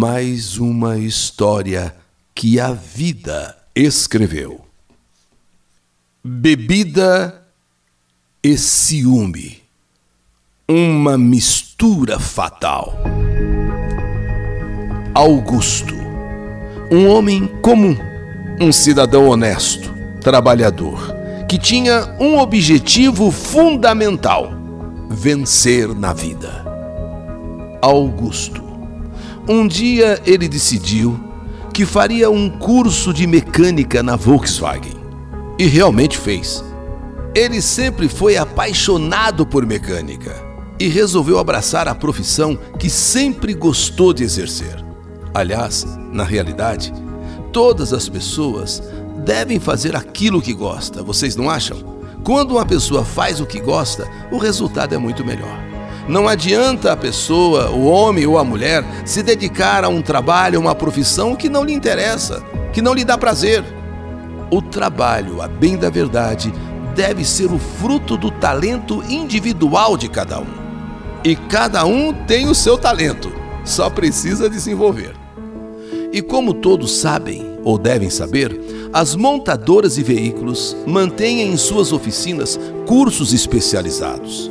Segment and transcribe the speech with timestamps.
[0.00, 1.94] mais uma história
[2.34, 4.64] que a vida escreveu.
[6.24, 7.44] Bebida
[8.42, 9.60] e ciúme.
[10.66, 12.96] Uma mistura fatal.
[15.14, 15.94] Augusto,
[16.90, 17.94] um homem comum,
[18.58, 19.92] um cidadão honesto,
[20.22, 21.14] trabalhador,
[21.46, 24.50] que tinha um objetivo fundamental:
[25.10, 26.64] vencer na vida.
[27.82, 28.69] Augusto.
[29.48, 31.18] Um dia ele decidiu
[31.72, 34.94] que faria um curso de mecânica na Volkswagen.
[35.58, 36.64] E realmente fez.
[37.34, 40.34] Ele sempre foi apaixonado por mecânica
[40.78, 44.84] e resolveu abraçar a profissão que sempre gostou de exercer.
[45.32, 46.92] Aliás, na realidade,
[47.52, 48.82] todas as pessoas
[49.24, 51.78] devem fazer aquilo que gosta, vocês não acham?
[52.24, 55.69] Quando uma pessoa faz o que gosta, o resultado é muito melhor.
[56.10, 60.74] Não adianta a pessoa, o homem ou a mulher, se dedicar a um trabalho, uma
[60.74, 62.42] profissão que não lhe interessa,
[62.72, 63.62] que não lhe dá prazer.
[64.50, 66.52] O trabalho, a bem da verdade,
[66.96, 70.48] deve ser o fruto do talento individual de cada um.
[71.22, 73.32] E cada um tem o seu talento,
[73.64, 75.14] só precisa desenvolver.
[76.12, 78.60] E como todos sabem, ou devem saber,
[78.92, 84.50] as montadoras de veículos mantêm em suas oficinas cursos especializados.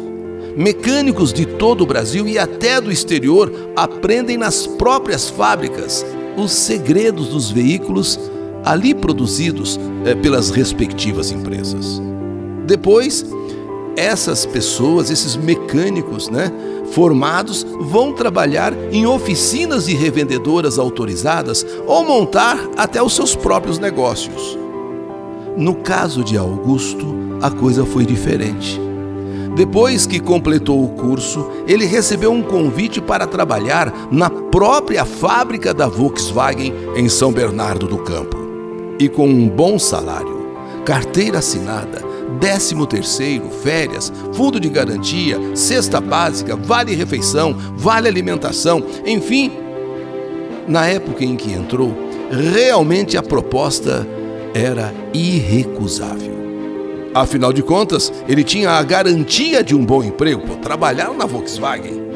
[0.60, 7.30] Mecânicos de todo o Brasil e até do exterior aprendem nas próprias fábricas os segredos
[7.30, 8.20] dos veículos
[8.66, 12.02] ali produzidos é, pelas respectivas empresas.
[12.68, 13.26] Depois,
[13.96, 16.52] essas pessoas, esses mecânicos, né,
[16.92, 24.60] formados, vão trabalhar em oficinas de revendedoras autorizadas ou montar até os seus próprios negócios.
[25.56, 28.89] No caso de Augusto, a coisa foi diferente.
[29.56, 35.88] Depois que completou o curso, ele recebeu um convite para trabalhar na própria fábrica da
[35.88, 38.38] Volkswagen em São Bernardo do Campo.
[39.00, 40.40] E com um bom salário,
[40.86, 42.04] carteira assinada,
[42.40, 49.52] décimo terceiro, férias, fundo de garantia, cesta básica, vale refeição, vale alimentação, enfim.
[50.68, 51.94] Na época em que entrou,
[52.30, 54.08] realmente a proposta
[54.54, 56.39] era irrecusável.
[57.14, 62.08] Afinal de contas, ele tinha a garantia de um bom emprego, pô, trabalhar na Volkswagen.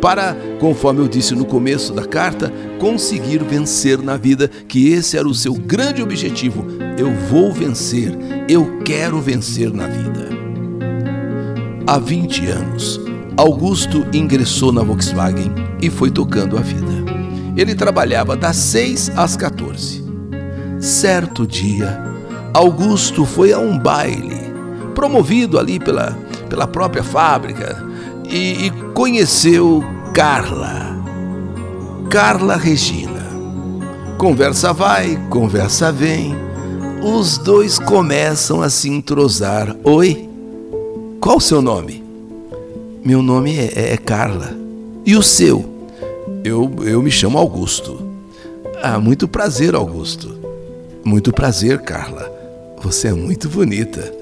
[0.00, 5.26] Para, conforme eu disse no começo da carta, conseguir vencer na vida, que esse era
[5.26, 6.66] o seu grande objetivo.
[6.98, 8.12] Eu vou vencer,
[8.48, 10.28] eu quero vencer na vida.
[11.86, 13.00] Há 20 anos,
[13.36, 16.92] Augusto ingressou na Volkswagen e foi tocando a vida.
[17.56, 20.02] Ele trabalhava das 6 às 14.
[20.78, 21.98] Certo dia,
[22.52, 24.31] Augusto foi a um baile
[24.94, 26.16] promovido ali pela,
[26.48, 27.84] pela própria fábrica,
[28.28, 29.82] e, e conheceu
[30.14, 30.92] Carla.
[32.10, 33.22] Carla Regina.
[34.18, 36.34] Conversa vai, conversa vem.
[37.02, 39.76] Os dois começam a se entrosar.
[39.82, 40.28] Oi?
[41.20, 42.04] Qual o seu nome?
[43.04, 44.54] Meu nome é, é Carla.
[45.04, 45.64] E o seu?
[46.44, 48.00] Eu, eu me chamo Augusto.
[48.82, 50.36] Ah, muito prazer, Augusto.
[51.04, 52.30] Muito prazer, Carla.
[52.82, 54.21] Você é muito bonita.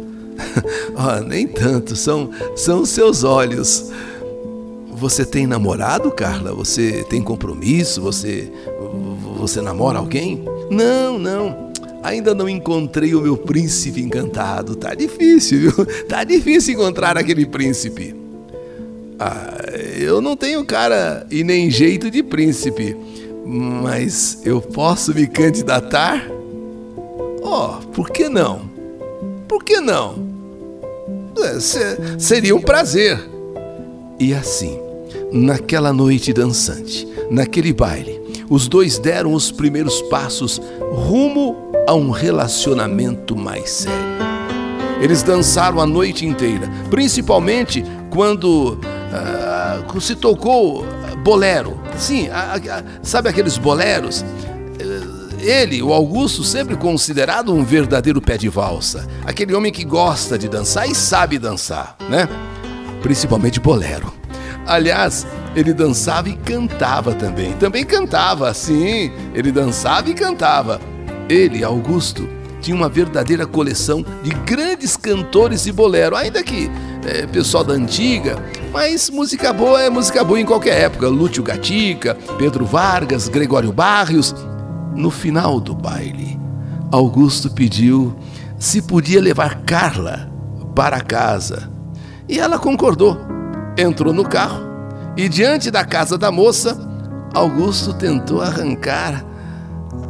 [0.95, 3.91] Oh, nem tanto, são, são seus olhos.
[4.93, 6.53] Você tem namorado, Carla?
[6.53, 8.03] Você tem compromisso?
[8.03, 8.53] Você
[9.41, 10.45] você namora alguém?
[10.71, 11.71] Não, não.
[12.03, 14.77] Ainda não encontrei o meu príncipe encantado.
[14.77, 15.87] Tá difícil, viu?
[16.07, 18.15] Tá difícil encontrar aquele príncipe.
[19.19, 19.65] Ah,
[19.99, 22.97] eu não tenho cara e nem jeito de príncipe,
[23.45, 26.27] mas eu posso me candidatar?
[27.43, 28.63] Oh, por que não?
[29.49, 30.30] Por que não?
[31.43, 31.59] É,
[32.19, 33.19] seria um prazer.
[34.19, 34.79] E assim,
[35.33, 40.61] naquela noite dançante, naquele baile, os dois deram os primeiros passos
[40.93, 41.57] rumo
[41.87, 44.21] a um relacionamento mais sério.
[45.01, 50.85] Eles dançaram a noite inteira, principalmente quando uh, se tocou
[51.23, 51.81] bolero.
[51.97, 52.29] Sim,
[53.03, 54.25] sabe aqueles boleros?
[55.41, 60.49] Ele, o Augusto, sempre considerado um verdadeiro pé de valsa, aquele homem que gosta de
[60.49, 62.29] dançar e sabe dançar, né?
[63.03, 64.13] Principalmente bolero.
[64.67, 65.27] Aliás,
[65.57, 67.55] ele dançava e cantava também.
[67.55, 70.81] Também cantava, sim, ele dançava e cantava.
[71.29, 72.29] Ele, Augusto,
[72.61, 76.71] tinha uma verdadeira coleção de grandes cantores de bolero, ainda que
[77.07, 78.37] é, pessoal da antiga,
[78.73, 81.09] mas música boa é música boa em qualquer época.
[81.09, 84.35] Lúcio Gatica, Pedro Vargas, Gregório Barrios,
[84.95, 86.39] no final do baile,
[86.91, 88.17] Augusto pediu
[88.59, 90.31] se podia levar Carla
[90.75, 91.71] para casa.
[92.29, 93.19] E ela concordou.
[93.79, 94.63] Entrou no carro
[95.17, 96.79] e, diante da casa da moça,
[97.33, 99.25] Augusto tentou arrancar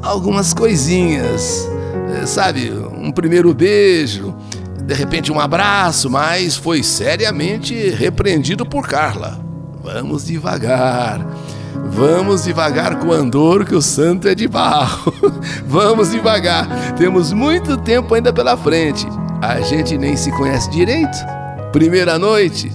[0.02, 1.68] algumas coisinhas,
[2.14, 2.72] eh, sabe?
[2.72, 4.34] Um primeiro beijo,
[4.82, 9.38] de repente um abraço, mas foi seriamente repreendido por Carla.
[9.82, 11.24] Vamos devagar.
[11.74, 15.12] Vamos devagar com o andor, que o santo é de barro.
[15.66, 16.94] Vamos devagar.
[16.96, 19.06] Temos muito tempo ainda pela frente.
[19.42, 21.16] A gente nem se conhece direito.
[21.72, 22.70] Primeira noite,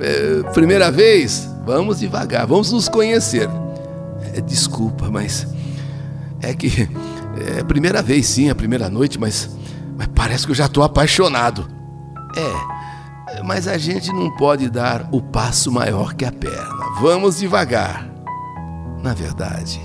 [0.00, 1.48] é, primeira vez.
[1.64, 3.48] Vamos devagar, vamos nos conhecer.
[4.34, 5.46] É, desculpa, mas
[6.40, 6.88] é que
[7.38, 9.50] é a primeira vez, sim, a primeira noite, mas,
[9.96, 11.68] mas parece que eu já estou apaixonado.
[12.36, 16.84] É, mas a gente não pode dar o passo maior que a perna.
[17.00, 18.15] Vamos devagar.
[19.02, 19.80] Na verdade,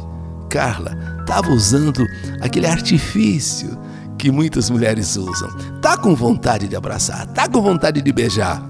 [0.49, 2.05] Carla estava usando
[2.41, 3.77] aquele artifício
[4.17, 5.49] que muitas mulheres usam.
[5.81, 8.63] Tá com vontade de abraçar, tá com vontade de beijar.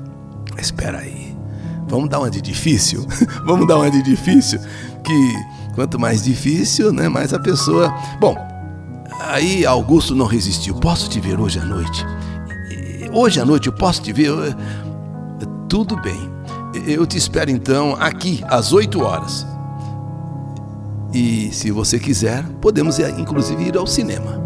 [0.58, 1.36] Espera aí.
[1.88, 3.06] Vamos dar uma de difícil?
[3.46, 4.60] Vamos dar uma de difícil
[5.04, 5.36] que
[5.76, 7.94] quanto mais difícil, né, mais a pessoa.
[8.20, 8.36] Bom,
[9.28, 10.76] aí Augusto não resistiu.
[10.76, 12.06] Posso te ver hoje à noite?
[13.12, 14.32] Hoje à noite eu posso te ver?
[15.68, 16.32] Tudo bem.
[16.88, 19.46] Eu te espero então aqui às 8 horas.
[21.14, 24.42] E se você quiser, podemos inclusive ir ao cinema.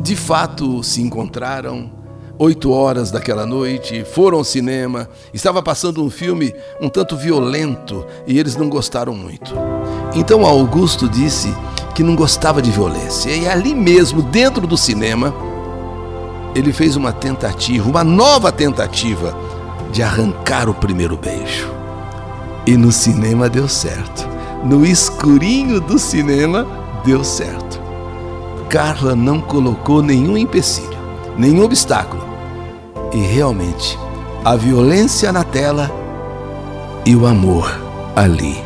[0.00, 1.90] De fato, se encontraram
[2.38, 8.38] oito horas daquela noite, foram ao cinema, estava passando um filme um tanto violento e
[8.38, 9.54] eles não gostaram muito.
[10.14, 11.54] Então Augusto disse
[11.94, 15.34] que não gostava de violência e ali mesmo, dentro do cinema,
[16.54, 19.36] ele fez uma tentativa, uma nova tentativa
[19.92, 21.68] de arrancar o primeiro beijo.
[22.66, 24.29] E no cinema deu certo
[24.64, 26.66] no escurinho do cinema,
[27.04, 27.80] deu certo.
[28.68, 30.96] Carla não colocou nenhum empecilho,
[31.36, 32.22] nenhum obstáculo.
[33.12, 33.98] E realmente,
[34.44, 35.90] a violência na tela
[37.04, 37.80] e o amor
[38.14, 38.62] ali,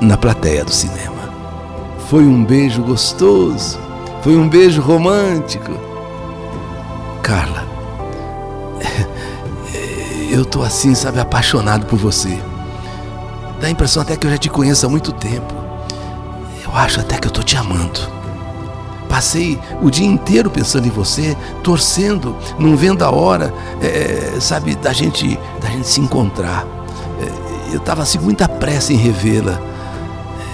[0.00, 1.30] na plateia do cinema.
[2.08, 3.78] Foi um beijo gostoso,
[4.22, 5.72] foi um beijo romântico.
[7.22, 7.66] Carla,
[10.30, 12.38] eu tô assim, sabe, apaixonado por você.
[13.60, 15.54] Dá a impressão até que eu já te conheço há muito tempo.
[16.64, 18.00] Eu acho até que eu tô te amando.
[19.08, 23.52] Passei o dia inteiro pensando em você, torcendo, não vendo a hora,
[23.82, 26.64] é, sabe, da gente, da gente se encontrar.
[27.20, 29.60] É, eu estava assim com muita pressa em revê-la.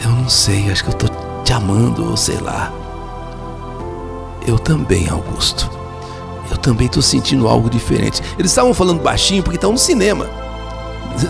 [0.02, 1.06] Eu não sei, acho que eu tô
[1.44, 2.72] te amando, ou sei lá.
[4.46, 5.70] Eu também, Augusto.
[6.50, 8.22] Eu também tô sentindo algo diferente.
[8.38, 10.26] Eles estavam falando baixinho porque estão no cinema.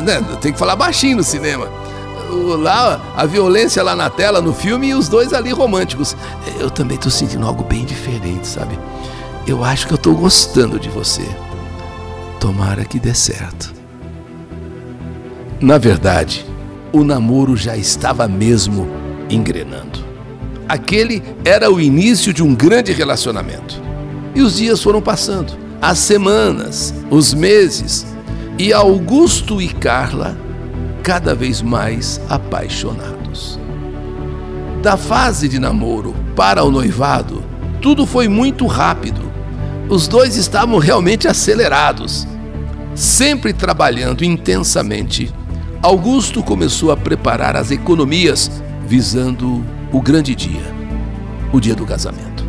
[0.03, 0.21] Né?
[0.41, 1.69] Tem que falar baixinho no cinema.
[2.59, 6.17] Lá, a violência lá na tela, no filme, e os dois ali românticos.
[6.59, 8.79] Eu também estou sentindo algo bem diferente, sabe?
[9.47, 11.27] Eu acho que eu estou gostando de você.
[12.41, 13.73] Tomara que dê certo.
[15.61, 16.45] Na verdade,
[16.93, 18.89] o namoro já estava mesmo
[19.31, 20.05] engrenando.
[20.69, 23.81] Aquele era o início de um grande relacionamento.
[24.35, 28.07] E os dias foram passando, as semanas, os meses,
[28.59, 30.37] e Augusto e Carla
[31.03, 33.61] cada vez mais apaixonados.
[34.83, 37.45] Da fase de namoro para o noivado,
[37.83, 39.21] tudo foi muito rápido.
[39.89, 42.27] Os dois estavam realmente acelerados.
[42.95, 45.33] Sempre trabalhando intensamente,
[45.83, 48.51] Augusto começou a preparar as economias
[48.87, 49.63] visando
[49.93, 50.75] o grande dia,
[51.53, 52.45] o dia do casamento.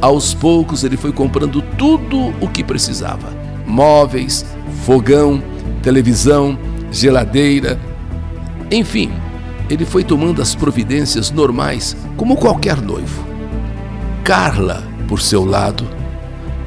[0.00, 3.28] Aos poucos ele foi comprando tudo o que precisava:
[3.66, 4.44] móveis,
[4.84, 5.42] fogão,
[5.82, 6.58] televisão,
[6.92, 7.80] geladeira.
[8.70, 9.10] Enfim,
[9.68, 13.24] ele foi tomando as providências normais como qualquer noivo.
[14.22, 15.88] Carla, por seu lado,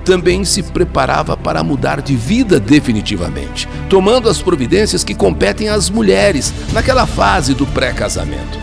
[0.03, 6.53] também se preparava para mudar de vida definitivamente, tomando as providências que competem às mulheres
[6.73, 8.57] naquela fase do pré-casamento.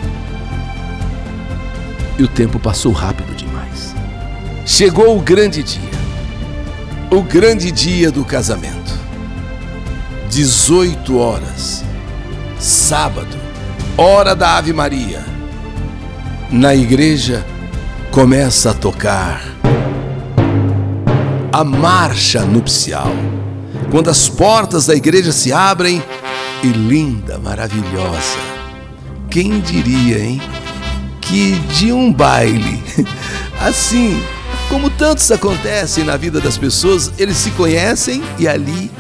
[2.18, 3.94] E o tempo passou rápido demais.
[4.64, 5.94] Chegou o grande dia.
[7.10, 9.03] O grande dia do casamento.
[10.34, 11.84] 18 horas,
[12.58, 13.36] sábado,
[13.96, 15.24] hora da Ave Maria.
[16.50, 17.46] Na igreja
[18.10, 19.44] começa a tocar
[21.52, 23.12] a marcha nupcial.
[23.92, 26.02] Quando as portas da igreja se abrem
[26.64, 28.38] e linda, maravilhosa.
[29.30, 30.42] Quem diria, hein?
[31.20, 32.82] Que de um baile
[33.64, 34.20] assim,
[34.68, 38.90] como tantos acontecem na vida das pessoas, eles se conhecem e ali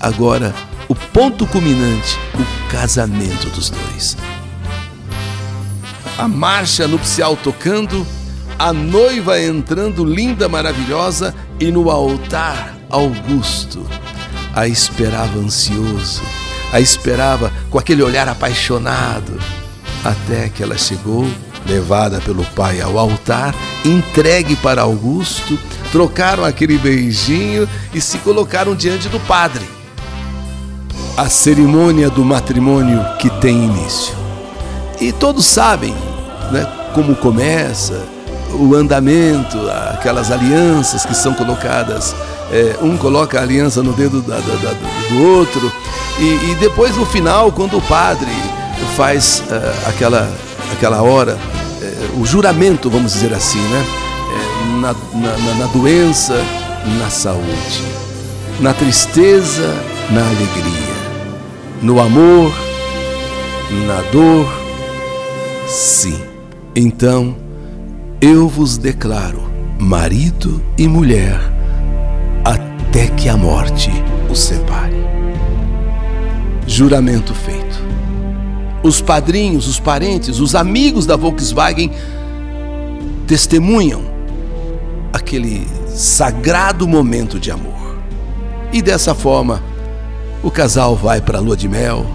[0.00, 0.54] agora
[0.88, 4.16] o ponto culminante, o casamento dos dois.
[6.16, 8.06] A marcha nupcial tocando,
[8.58, 13.86] a noiva entrando linda, maravilhosa e no altar Augusto
[14.58, 16.20] a esperava ansioso,
[16.72, 19.38] a esperava com aquele olhar apaixonado.
[20.04, 21.28] até que ela chegou,
[21.66, 25.58] levada pelo pai ao altar, entregue para Augusto,
[25.90, 29.64] trocaram aquele beijinho e se colocaram diante do padre.
[31.18, 34.14] A cerimônia do matrimônio que tem início.
[35.00, 35.92] E todos sabem
[36.52, 38.00] né, como começa,
[38.54, 39.58] o andamento,
[39.90, 42.14] aquelas alianças que são colocadas.
[42.52, 44.74] É, um coloca a aliança no dedo da, da, da,
[45.08, 45.72] do outro,
[46.20, 48.30] e, e, depois no final, quando o padre
[48.96, 50.30] faz uh, aquela,
[50.72, 53.86] aquela hora, uh, o juramento, vamos dizer assim, né?
[54.30, 56.34] Uh, na, na, na doença,
[56.98, 57.84] na saúde,
[58.60, 59.76] na tristeza,
[60.10, 60.97] na alegria,
[61.82, 62.52] no amor,
[63.86, 64.46] na dor,
[65.66, 66.20] sim.
[66.74, 67.36] Então,
[68.20, 71.40] eu vos declaro marido e mulher
[72.44, 73.90] até que a morte
[74.28, 74.96] os separe.
[76.66, 77.78] Juramento feito.
[78.82, 81.90] Os padrinhos, os parentes, os amigos da Volkswagen
[83.26, 84.02] testemunham
[85.12, 87.98] aquele sagrado momento de amor.
[88.72, 89.62] E dessa forma,
[90.42, 92.06] o casal vai para a lua de mel,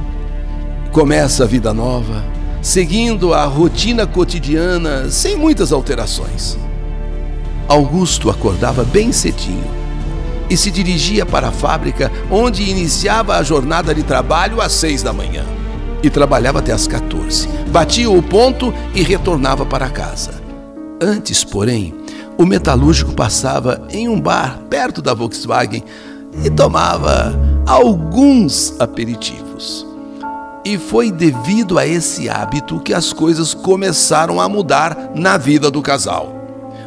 [0.92, 6.58] começa a vida nova seguindo a rotina cotidiana sem muitas alterações.
[7.68, 9.70] Augusto acordava bem cedinho
[10.50, 15.12] e se dirigia para a fábrica onde iniciava a jornada de trabalho às seis da
[15.12, 15.44] manhã
[16.02, 17.50] e trabalhava até às 14.
[17.70, 20.42] Batia o ponto e retornava para casa.
[21.02, 21.94] Antes, porém,
[22.38, 25.84] o metalúrgico passava em um bar perto da Volkswagen
[26.44, 29.86] e tomava alguns aperitivos.
[30.66, 35.82] E foi devido a esse hábito que as coisas começaram a mudar na vida do
[35.82, 36.34] casal.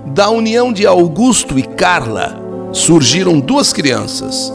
[0.07, 2.41] Da união de Augusto e Carla
[2.73, 4.53] surgiram duas crianças,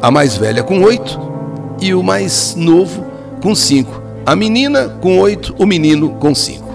[0.00, 1.20] a mais velha com oito
[1.80, 3.04] e o mais novo
[3.40, 4.02] com cinco.
[4.24, 6.72] A menina com oito, o menino com cinco.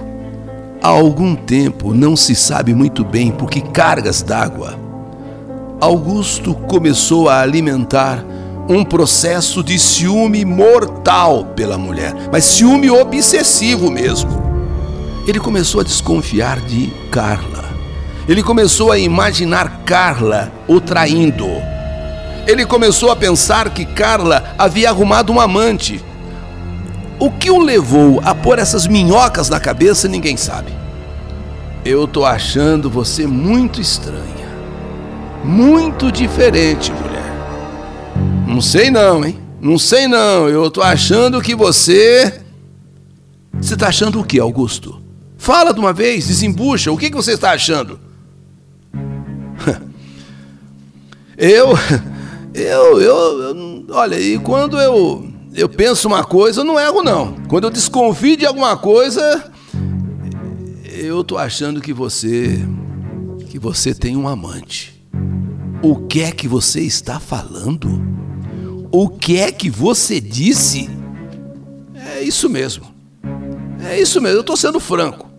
[0.82, 4.78] Há algum tempo, não se sabe muito bem por que cargas d'água,
[5.80, 8.24] Augusto começou a alimentar
[8.68, 14.28] um processo de ciúme mortal pela mulher, mas ciúme obsessivo mesmo.
[15.24, 17.64] Ele começou a desconfiar de Carla.
[18.28, 21.46] Ele começou a imaginar Carla o traindo.
[22.44, 26.04] Ele começou a pensar que Carla havia arrumado um amante.
[27.20, 30.72] O que o levou a pôr essas minhocas na cabeça, ninguém sabe.
[31.84, 34.37] Eu tô achando você muito estranha.
[35.44, 37.18] Muito diferente, mulher.
[38.46, 39.38] Não sei não, hein?
[39.60, 40.48] Não sei não.
[40.48, 42.40] Eu tô achando que você.
[43.60, 45.02] Você tá achando o que, Augusto?
[45.36, 46.92] Fala de uma vez, desembucha.
[46.92, 48.00] O que, que você está achando?
[51.40, 51.68] Eu,
[52.52, 57.36] eu, eu, eu, olha, e quando eu, eu penso uma coisa, eu não erro não.
[57.46, 59.52] Quando eu desconfio de alguma coisa,
[60.84, 62.58] eu tô achando que você,
[63.48, 64.97] que você tem um amante.
[65.80, 68.02] O que é que você está falando?
[68.90, 70.90] O que é que você disse?
[71.94, 72.92] É isso mesmo.
[73.88, 75.30] É isso mesmo, eu estou sendo franco.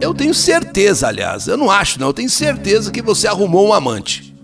[0.00, 3.72] Eu tenho certeza, aliás, eu não acho, não, eu tenho certeza que você arrumou um
[3.72, 4.34] amante.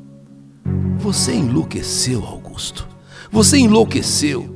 [0.99, 2.87] Você enlouqueceu, Augusto.
[3.33, 4.55] Você enlouqueceu.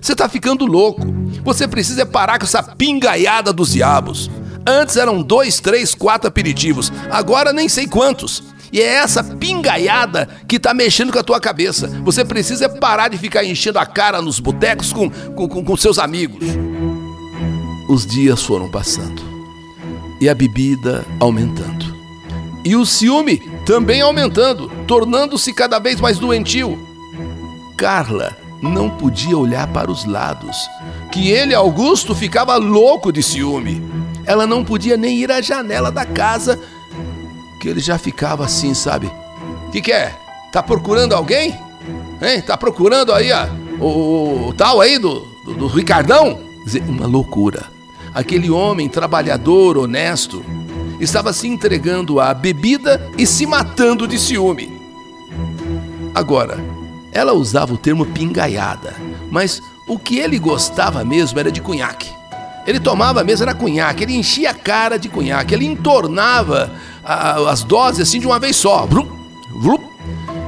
[0.00, 1.02] Você está ficando louco.
[1.44, 4.28] Você precisa parar com essa pingaiada dos diabos.
[4.66, 6.92] Antes eram dois, três, quatro aperitivos.
[7.08, 8.42] Agora nem sei quantos.
[8.72, 11.88] E é essa pingaiada que tá mexendo com a tua cabeça.
[12.04, 15.98] Você precisa parar de ficar enchendo a cara nos botecos com, com, com, com seus
[15.98, 16.46] amigos.
[17.88, 19.22] Os dias foram passando
[20.22, 21.92] e a bebida aumentando.
[22.64, 26.78] E o ciúme também aumentando, tornando-se cada vez mais doentio.
[27.76, 30.56] Carla não podia olhar para os lados,
[31.10, 33.82] que ele, Augusto, ficava louco de ciúme.
[34.24, 36.58] Ela não podia nem ir à janela da casa
[37.62, 39.06] que ele já ficava assim, sabe?
[39.68, 40.12] O que, que é?
[40.50, 41.56] Tá procurando alguém?
[42.20, 42.42] Hein?
[42.44, 46.40] Tá procurando aí a, o, o tal aí do, do, do Ricardão?
[46.88, 47.66] Uma loucura.
[48.12, 50.44] Aquele homem trabalhador, honesto,
[50.98, 54.76] estava se entregando à bebida e se matando de ciúme.
[56.12, 56.58] Agora,
[57.12, 58.96] ela usava o termo pingaiada,
[59.30, 62.10] mas o que ele gostava mesmo era de cunhaque.
[62.66, 66.72] Ele tomava mesmo era cunhaque, ele enchia a cara de cunhaque, ele entornava
[67.04, 68.86] a, as doses assim de uma vez só.
[68.86, 69.08] Vrum,
[69.50, 69.78] vrum.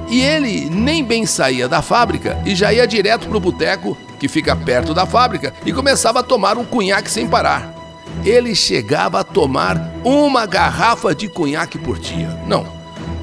[0.08, 4.54] E ele nem bem saía da fábrica e já ia direto pro boteco que fica
[4.54, 7.72] perto da fábrica e começava a tomar um cunhaque sem parar.
[8.24, 12.28] Ele chegava a tomar uma garrafa de cunhaque por dia.
[12.46, 12.66] Não,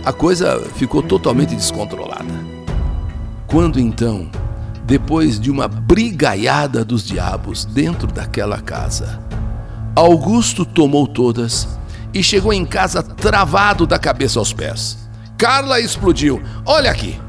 [0.04, 2.52] a coisa ficou totalmente descontrolada.
[3.48, 4.30] Quando então
[4.92, 9.22] depois de uma brigaiada dos diabos dentro daquela casa.
[9.96, 11.80] Augusto tomou todas
[12.14, 14.98] e chegou em casa travado da cabeça aos pés.
[15.38, 16.42] Carla explodiu.
[16.66, 17.20] Olha aqui.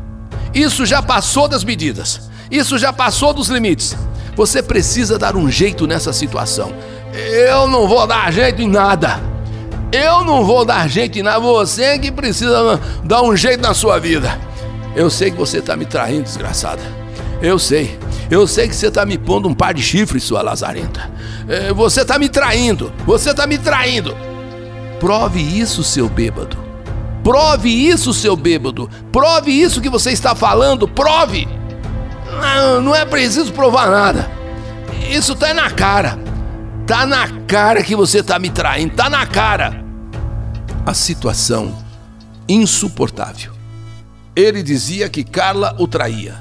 [0.53, 2.29] Isso já passou das medidas.
[2.51, 3.97] Isso já passou dos limites.
[4.37, 6.73] Você precisa dar um jeito nessa situação.
[7.15, 9.21] Eu não vou dar jeito em nada.
[9.91, 11.41] Eu não vou dar jeito em nada.
[11.41, 14.39] Você que precisa dar um jeito na sua vida.
[14.95, 16.83] Eu sei que você está me traindo, desgraçada.
[17.41, 17.99] Eu sei.
[18.31, 21.11] Eu sei que você está me pondo um par de chifres, sua lazarenta.
[21.49, 22.93] É, você está me traindo.
[23.07, 24.17] Você está me traindo.
[25.03, 26.57] Prove isso, seu bêbado.
[27.25, 28.89] Prove isso, seu bêbado.
[29.11, 30.87] Prove isso que você está falando.
[30.87, 31.49] Prove.
[32.41, 34.31] Não, não é preciso provar nada.
[35.11, 36.17] Isso tá na cara.
[36.87, 38.95] Tá na cara que você tá me traindo.
[38.95, 39.85] Tá na cara.
[40.87, 41.77] A situação
[42.49, 43.51] insuportável.
[44.37, 46.37] Ele dizia que Carla o traía.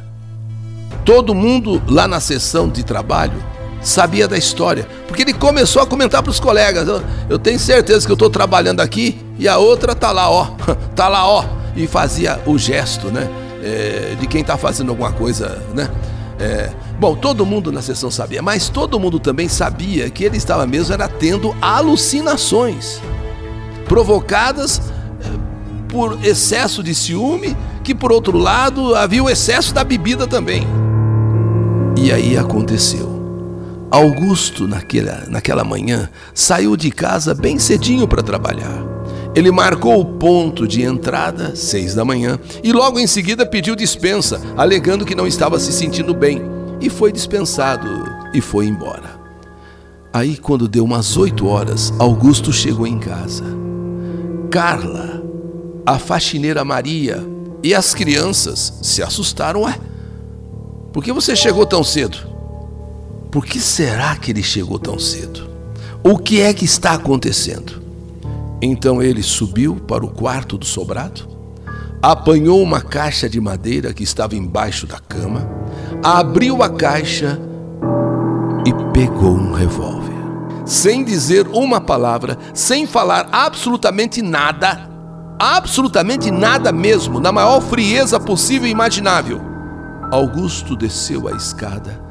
[1.03, 3.43] Todo mundo lá na sessão de trabalho
[3.81, 6.87] sabia da história, porque ele começou a comentar para os colegas:
[7.29, 10.47] eu, tenho certeza que eu estou trabalhando aqui e a outra tá lá, ó,
[10.95, 11.45] tá lá, ó,
[11.75, 13.29] e fazia o gesto, né?
[13.63, 15.89] é, de quem está fazendo alguma coisa, né?
[16.39, 20.65] É, bom, todo mundo na sessão sabia, mas todo mundo também sabia que ele estava
[20.65, 22.99] mesmo era tendo alucinações
[23.85, 24.81] provocadas
[25.23, 30.67] é, por excesso de ciúme, que por outro lado havia o excesso da bebida também.
[31.95, 33.10] E aí aconteceu.
[33.91, 38.81] Augusto, naquela, naquela manhã, saiu de casa bem cedinho para trabalhar.
[39.35, 44.41] Ele marcou o ponto de entrada, seis da manhã, e logo em seguida pediu dispensa,
[44.55, 46.41] alegando que não estava se sentindo bem,
[46.79, 47.89] e foi dispensado
[48.33, 49.19] e foi embora.
[50.13, 53.43] Aí, quando deu umas oito horas, Augusto chegou em casa.
[54.49, 55.21] Carla,
[55.85, 57.21] a faxineira Maria
[57.61, 59.63] e as crianças se assustaram.
[59.63, 59.77] Ué,
[60.93, 62.30] por que você chegou tão cedo?
[63.31, 65.49] Por que será que ele chegou tão cedo?
[66.03, 67.81] O que é que está acontecendo?
[68.61, 71.27] Então ele subiu para o quarto do sobrado,
[72.01, 75.49] apanhou uma caixa de madeira que estava embaixo da cama,
[76.03, 77.39] abriu a caixa
[78.65, 80.11] e pegou um revólver.
[80.65, 84.89] Sem dizer uma palavra, sem falar absolutamente nada,
[85.39, 89.41] absolutamente nada mesmo, na maior frieza possível e imaginável.
[90.11, 92.10] Augusto desceu a escada,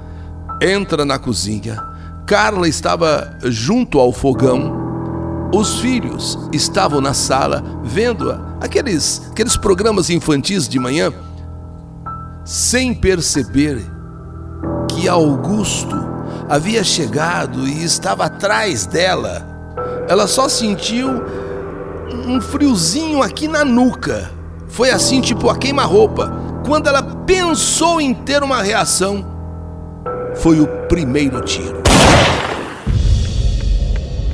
[0.60, 1.82] entra na cozinha.
[2.26, 4.90] Carla estava junto ao fogão
[5.52, 11.12] os filhos estavam na sala vendo aqueles, aqueles programas infantis de manhã,
[12.44, 13.84] sem perceber
[14.88, 15.96] que Augusto
[16.48, 19.44] havia chegado e estava atrás dela.
[20.08, 21.08] Ela só sentiu
[22.26, 24.30] um friozinho aqui na nuca.
[24.68, 26.32] Foi assim, tipo a queima-roupa.
[26.64, 29.24] Quando ela pensou em ter uma reação,
[30.40, 31.82] foi o primeiro tiro.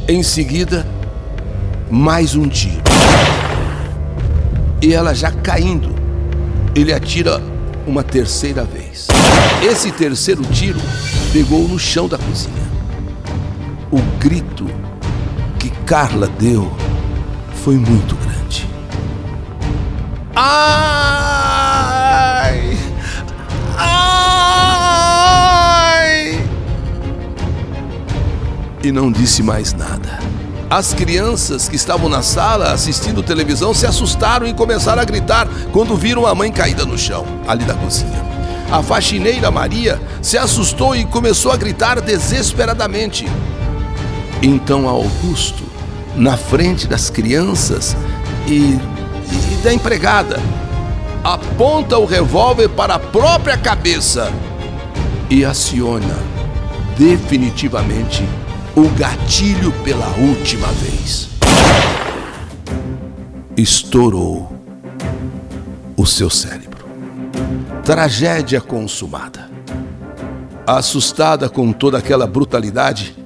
[0.08, 0.86] Em seguida,
[1.90, 2.82] mais um tiro.
[4.80, 5.92] E ela já caindo,
[6.76, 7.42] ele atira
[7.86, 9.08] uma terceira vez.
[9.60, 10.80] Esse terceiro tiro
[11.32, 12.54] pegou no chão da cozinha.
[13.90, 14.66] O grito
[15.58, 16.72] que Carla deu
[17.64, 18.68] foi muito grande.
[20.36, 21.35] Ai!
[28.86, 30.20] E não disse mais nada.
[30.70, 35.96] As crianças que estavam na sala assistindo televisão se assustaram e começaram a gritar quando
[35.96, 38.24] viram a mãe caída no chão, ali da cozinha.
[38.70, 43.26] A faxineira Maria se assustou e começou a gritar desesperadamente.
[44.40, 45.64] Então Augusto,
[46.14, 47.96] na frente das crianças
[48.46, 50.40] e, e da empregada,
[51.24, 54.30] aponta o revólver para a própria cabeça
[55.28, 56.16] e aciona
[56.96, 58.22] definitivamente
[58.76, 61.30] o gatilho pela última vez.
[63.56, 64.52] Estourou
[65.96, 66.84] o seu cérebro.
[67.82, 69.50] Tragédia consumada.
[70.66, 73.16] Assustada com toda aquela brutalidade,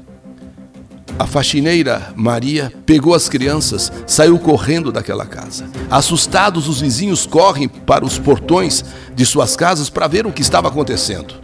[1.18, 5.68] a faxineira Maria pegou as crianças, saiu correndo daquela casa.
[5.90, 8.84] Assustados, os vizinhos correm para os portões
[9.16, 11.34] de suas casas para ver o que estava acontecendo.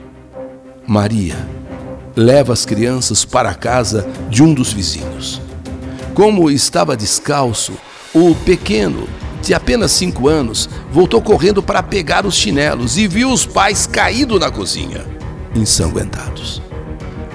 [0.86, 1.55] Maria
[2.16, 5.40] leva as crianças para a casa de um dos vizinhos.
[6.14, 7.74] Como estava descalço,
[8.14, 9.06] o pequeno,
[9.42, 14.40] de apenas cinco anos, voltou correndo para pegar os chinelos e viu os pais caídos
[14.40, 15.04] na cozinha,
[15.54, 16.62] ensanguentados.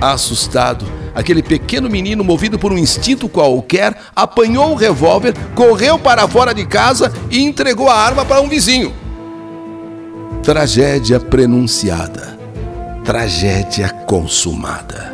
[0.01, 6.55] Assustado, aquele pequeno menino, movido por um instinto qualquer, apanhou o revólver, correu para fora
[6.55, 8.91] de casa e entregou a arma para um vizinho.
[10.41, 12.40] Tragédia prenunciada
[13.03, 15.13] tragédia consumada.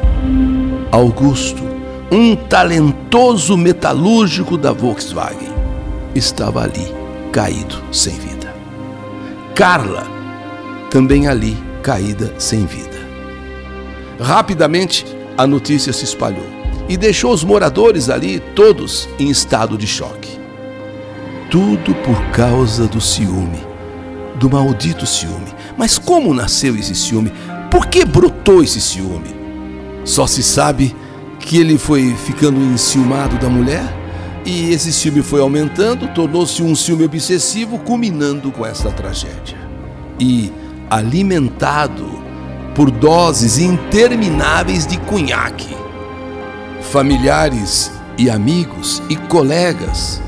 [0.92, 1.64] Augusto,
[2.12, 5.54] um talentoso metalúrgico da Volkswagen,
[6.14, 6.94] estava ali,
[7.32, 8.54] caído sem vida.
[9.56, 10.06] Carla,
[10.92, 12.98] também ali, caída sem vida.
[14.20, 15.06] Rapidamente,
[15.38, 16.48] a notícia se espalhou
[16.90, 20.38] e deixou os moradores ali todos em estado de choque.
[21.50, 23.66] Tudo por causa do ciúme,
[24.36, 25.56] do maldito ciúme.
[25.78, 27.32] Mas como nasceu esse ciúme?
[27.78, 29.36] Por que brotou esse ciúme?
[30.04, 30.96] Só se sabe
[31.40, 33.86] que ele foi ficando enciumado da mulher
[34.44, 39.60] e esse ciúme foi aumentando, tornou-se um ciúme obsessivo, culminando com essa tragédia.
[40.20, 40.52] E
[40.90, 42.20] alimentado
[42.74, 45.78] por doses intermináveis de cunhaque,
[46.82, 50.20] familiares e amigos e colegas.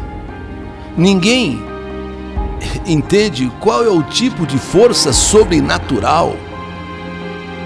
[0.95, 1.59] Ninguém
[2.85, 6.37] entende qual é o tipo de força sobrenatural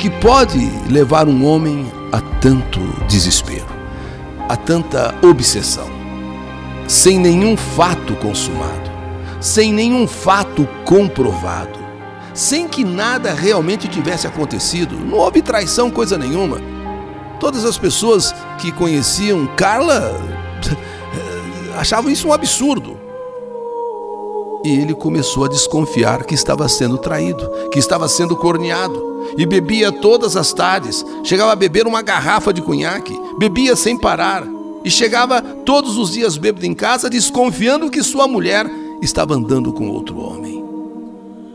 [0.04, 0.60] que pode
[0.92, 3.70] levar um homem a tanto desespero,
[4.50, 5.90] a tanta obsessão,
[6.90, 8.92] sem nenhum fato consumado,
[9.40, 11.80] sem nenhum fato comprovado,
[12.34, 14.98] sem que nada realmente tivesse acontecido.
[14.98, 16.60] Não houve traição, coisa nenhuma.
[17.40, 20.20] Todas as pessoas que conheciam Carla
[21.80, 23.00] achavam isso um absurdo
[24.64, 29.12] e ele começou a desconfiar que estava sendo traído, que estava sendo corneado.
[29.38, 34.48] E bebia todas as tardes, chegava a beber uma garrafa de cunhaque, bebia sem parar.
[34.86, 38.70] E chegava todos os dias bêbado em casa, desconfiando que sua mulher
[39.02, 40.64] estava andando com outro homem.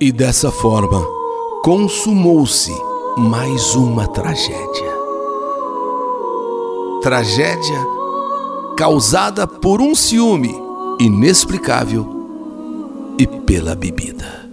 [0.00, 1.04] E dessa forma,
[1.62, 2.72] consumou-se
[3.16, 4.98] mais uma tragédia.
[7.02, 7.86] Tragédia
[8.76, 10.54] causada por um ciúme
[11.00, 12.17] inexplicável
[13.18, 14.48] e pela bebida.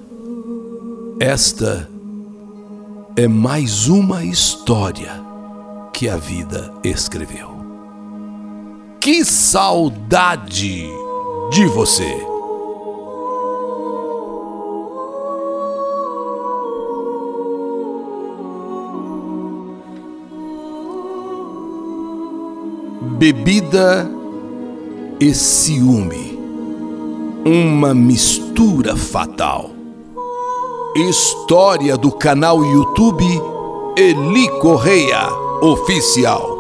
[1.20, 1.88] Esta
[3.16, 5.12] é mais uma história
[5.94, 7.56] que a vida escreveu.
[9.00, 10.90] Que saudade
[11.52, 12.26] de você!
[23.20, 24.10] Bebida
[25.20, 26.35] e ciúme
[27.46, 29.70] uma mistura fatal.
[30.96, 33.24] História do canal YouTube
[33.96, 35.30] Eli Correia
[35.62, 36.55] Oficial.